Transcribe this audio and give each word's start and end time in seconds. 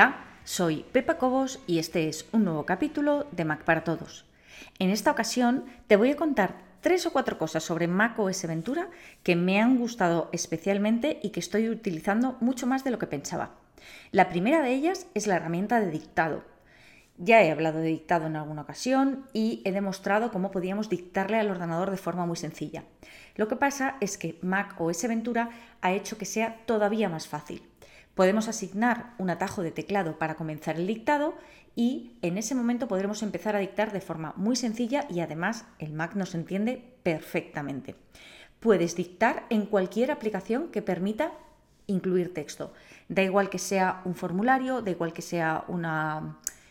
Hola, 0.00 0.16
soy 0.44 0.86
Pepa 0.92 1.18
Cobos 1.18 1.60
y 1.66 1.78
este 1.78 2.08
es 2.08 2.26
un 2.32 2.44
nuevo 2.44 2.64
capítulo 2.64 3.26
de 3.32 3.44
Mac 3.44 3.64
para 3.64 3.84
Todos. 3.84 4.24
En 4.78 4.88
esta 4.88 5.10
ocasión 5.10 5.66
te 5.88 5.96
voy 5.96 6.10
a 6.10 6.16
contar 6.16 6.54
tres 6.80 7.04
o 7.04 7.12
cuatro 7.12 7.36
cosas 7.36 7.64
sobre 7.64 7.86
Mac 7.86 8.18
OS 8.18 8.46
Ventura 8.46 8.88
que 9.22 9.36
me 9.36 9.60
han 9.60 9.76
gustado 9.76 10.30
especialmente 10.32 11.20
y 11.22 11.32
que 11.32 11.40
estoy 11.40 11.68
utilizando 11.68 12.38
mucho 12.40 12.66
más 12.66 12.82
de 12.82 12.92
lo 12.92 12.98
que 12.98 13.08
pensaba. 13.08 13.56
La 14.10 14.30
primera 14.30 14.62
de 14.62 14.72
ellas 14.72 15.06
es 15.12 15.26
la 15.26 15.36
herramienta 15.36 15.80
de 15.80 15.90
dictado. 15.90 16.44
Ya 17.18 17.42
he 17.42 17.50
hablado 17.50 17.80
de 17.80 17.88
dictado 17.88 18.26
en 18.26 18.36
alguna 18.36 18.62
ocasión 18.62 19.26
y 19.34 19.60
he 19.66 19.72
demostrado 19.72 20.32
cómo 20.32 20.50
podíamos 20.50 20.88
dictarle 20.88 21.38
al 21.38 21.50
ordenador 21.50 21.90
de 21.90 21.98
forma 21.98 22.24
muy 22.24 22.38
sencilla. 22.38 22.84
Lo 23.36 23.48
que 23.48 23.56
pasa 23.56 23.98
es 24.00 24.16
que 24.16 24.38
Mac 24.40 24.80
OS 24.80 25.06
Ventura 25.06 25.50
ha 25.82 25.92
hecho 25.92 26.16
que 26.16 26.24
sea 26.24 26.56
todavía 26.64 27.10
más 27.10 27.28
fácil. 27.28 27.69
Podemos 28.14 28.48
asignar 28.48 29.14
un 29.18 29.30
atajo 29.30 29.62
de 29.62 29.70
teclado 29.70 30.18
para 30.18 30.34
comenzar 30.34 30.76
el 30.76 30.86
dictado 30.86 31.34
y 31.76 32.16
en 32.22 32.38
ese 32.38 32.54
momento 32.54 32.88
podremos 32.88 33.22
empezar 33.22 33.56
a 33.56 33.60
dictar 33.60 33.92
de 33.92 34.00
forma 34.00 34.34
muy 34.36 34.56
sencilla 34.56 35.06
y 35.08 35.20
además 35.20 35.64
el 35.78 35.92
Mac 35.92 36.14
nos 36.14 36.34
entiende 36.34 36.82
perfectamente. 37.02 37.94
Puedes 38.58 38.96
dictar 38.96 39.46
en 39.48 39.66
cualquier 39.66 40.10
aplicación 40.10 40.68
que 40.68 40.82
permita 40.82 41.32
incluir 41.86 42.34
texto. 42.34 42.72
Da 43.08 43.22
igual 43.22 43.48
que 43.48 43.58
sea 43.58 44.02
un 44.04 44.14
formulario, 44.14 44.82
da 44.82 44.90
igual 44.90 45.12
que 45.12 45.22
sea 45.22 45.64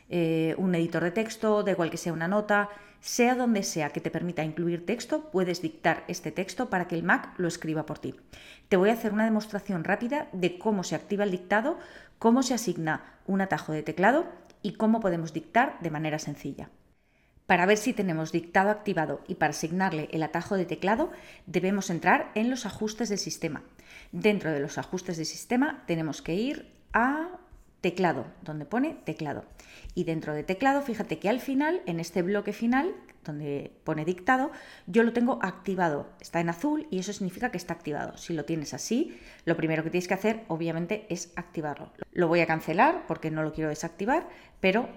eh, 0.10 0.56
un 0.58 0.74
editor 0.76 1.04
de 1.04 1.12
texto, 1.12 1.64
da 1.64 1.72
igual 1.72 1.90
que 1.90 1.98
sea 1.98 2.14
una 2.14 2.28
nota, 2.28 2.70
sea 3.02 3.36
donde 3.36 3.64
sea 3.64 3.92
que 3.92 4.02
te 4.02 4.12
permita 4.12 4.44
incluir 4.44 4.86
texto, 4.86 5.30
puedes 5.32 5.62
dictar 5.62 6.04
este 6.08 6.32
texto 6.32 6.70
para 6.70 6.88
que 6.88 6.96
el 6.96 7.04
Mac 7.04 7.34
lo 7.38 7.48
escriba 7.48 7.86
por 7.86 8.00
ti. 8.00 8.16
Te 8.68 8.78
voy 8.78 8.90
a 8.90 8.94
hacer 8.94 9.14
una 9.14 9.26
demostración 9.26 9.84
rápida 9.84 10.28
de 10.32 10.60
cómo 10.60 10.84
se 10.84 10.96
activa 10.96 11.24
el 11.24 11.32
dictado, 11.32 11.78
cómo 12.18 12.44
se 12.44 12.54
asigna 12.54 13.04
un 13.26 13.42
atajo 13.42 13.72
de 13.72 13.84
teclado 13.84 14.26
y 14.62 14.74
cómo 14.74 15.00
podemos 15.00 15.34
dictar 15.34 15.78
de 15.80 15.92
manera 15.92 16.20
sencilla. 16.20 16.70
Para 17.46 17.66
ver 17.66 17.78
si 17.78 17.94
tenemos 17.94 18.32
dictado 18.32 18.70
activado 18.70 19.22
y 19.28 19.36
para 19.36 19.52
asignarle 19.52 20.08
el 20.12 20.22
atajo 20.22 20.56
de 20.56 20.66
teclado, 20.66 21.12
debemos 21.48 21.90
entrar 21.90 22.32
en 22.36 22.50
los 22.50 22.68
ajustes 22.68 23.10
del 23.10 23.18
sistema. 23.18 23.64
Dentro 24.12 24.52
de 24.52 24.60
los 24.60 24.78
ajustes 24.78 25.18
del 25.18 25.26
sistema 25.26 25.84
tenemos 25.88 26.22
que 26.22 26.36
ir 26.36 26.72
a 26.94 27.30
teclado, 27.82 28.26
donde 28.42 28.66
pone 28.66 28.98
teclado. 29.06 29.46
Y 29.96 30.04
dentro 30.04 30.34
de 30.34 30.44
teclado, 30.44 30.82
fíjate 30.82 31.20
que 31.20 31.30
al 31.30 31.40
final, 31.40 31.82
en 31.86 32.00
este 32.00 32.22
bloque 32.22 32.54
final, 32.54 32.96
donde 33.24 33.72
pone 33.84 34.06
dictado, 34.06 34.52
yo 34.88 35.04
lo 35.04 35.14
tengo 35.14 35.40
activado. 35.42 36.10
Está 36.20 36.40
en 36.40 36.50
azul 36.50 36.88
y 36.90 37.00
eso 37.00 37.14
significa 37.14 37.52
que 37.52 37.58
está 37.58 37.74
activado. 37.74 38.18
Si 38.18 38.34
lo 38.34 38.46
tienes 38.46 38.74
así, 38.74 39.18
lo 39.46 39.58
primero 39.58 39.84
que 39.84 39.90
tienes 39.90 40.08
que 40.08 40.14
hacer, 40.14 40.44
obviamente, 40.48 41.06
es 41.10 41.32
activarlo. 41.36 41.92
Lo 42.12 42.28
voy 42.28 42.42
a 42.42 42.48
cancelar 42.48 43.06
porque 43.08 43.32
no 43.32 43.44
lo 43.44 43.54
quiero 43.54 43.70
desactivar, 43.70 44.28
pero 44.60 44.90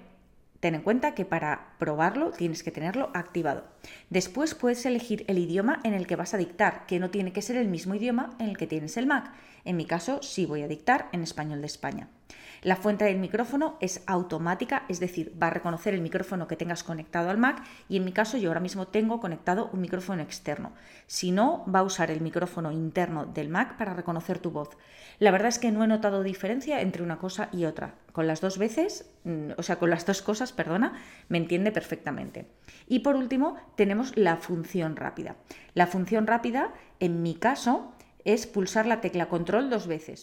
ten 0.60 0.76
en 0.76 0.82
cuenta 0.82 1.14
que 1.14 1.24
para 1.24 1.74
probarlo 1.78 2.30
tienes 2.30 2.62
que 2.62 2.70
tenerlo 2.70 3.10
activado. 3.14 3.64
Después 4.10 4.54
puedes 4.54 4.86
elegir 4.86 5.24
el 5.26 5.38
idioma 5.38 5.80
en 5.82 5.92
el 5.92 6.06
que 6.06 6.14
vas 6.14 6.34
a 6.34 6.38
dictar, 6.38 6.86
que 6.86 7.00
no 7.00 7.10
tiene 7.10 7.32
que 7.32 7.42
ser 7.42 7.56
el 7.56 7.66
mismo 7.66 7.96
idioma 7.96 8.36
en 8.38 8.48
el 8.48 8.56
que 8.56 8.68
tienes 8.68 8.96
el 8.96 9.08
Mac. 9.08 9.32
En 9.64 9.76
mi 9.76 9.86
caso, 9.86 10.22
sí 10.22 10.46
voy 10.46 10.62
a 10.62 10.68
dictar 10.68 11.08
en 11.10 11.24
español 11.24 11.60
de 11.60 11.66
España. 11.66 12.08
La 12.62 12.76
fuente 12.76 13.04
del 13.04 13.18
micrófono 13.18 13.76
es 13.80 14.04
automática, 14.06 14.84
es 14.88 15.00
decir, 15.00 15.36
va 15.42 15.48
a 15.48 15.50
reconocer 15.50 15.94
el 15.94 16.00
micrófono 16.00 16.46
que 16.46 16.54
tengas 16.54 16.84
conectado 16.84 17.28
al 17.28 17.36
Mac 17.36 17.64
y 17.88 17.96
en 17.96 18.04
mi 18.04 18.12
caso 18.12 18.36
yo 18.36 18.50
ahora 18.50 18.60
mismo 18.60 18.86
tengo 18.86 19.18
conectado 19.18 19.68
un 19.72 19.80
micrófono 19.80 20.22
externo. 20.22 20.72
Si 21.08 21.32
no, 21.32 21.64
va 21.66 21.80
a 21.80 21.82
usar 21.82 22.12
el 22.12 22.20
micrófono 22.20 22.70
interno 22.70 23.26
del 23.26 23.48
Mac 23.48 23.76
para 23.76 23.94
reconocer 23.94 24.38
tu 24.38 24.52
voz. 24.52 24.70
La 25.18 25.32
verdad 25.32 25.48
es 25.48 25.58
que 25.58 25.72
no 25.72 25.82
he 25.82 25.88
notado 25.88 26.22
diferencia 26.22 26.80
entre 26.80 27.02
una 27.02 27.18
cosa 27.18 27.48
y 27.52 27.64
otra. 27.64 27.96
Con 28.12 28.28
las 28.28 28.40
dos 28.40 28.58
veces, 28.58 29.10
mm, 29.24 29.52
o 29.56 29.62
sea, 29.64 29.80
con 29.80 29.90
las 29.90 30.06
dos 30.06 30.22
cosas, 30.22 30.52
perdona, 30.52 30.94
me 31.28 31.38
entiende 31.38 31.72
perfectamente. 31.72 32.46
Y 32.86 33.00
por 33.00 33.16
último, 33.16 33.56
tenemos 33.74 34.16
la 34.16 34.36
función 34.36 34.94
rápida. 34.94 35.34
La 35.74 35.88
función 35.88 36.28
rápida, 36.28 36.72
en 37.00 37.22
mi 37.22 37.34
caso, 37.34 37.92
es 38.24 38.46
pulsar 38.46 38.86
la 38.86 39.00
tecla 39.00 39.28
control 39.28 39.68
dos 39.68 39.88
veces. 39.88 40.22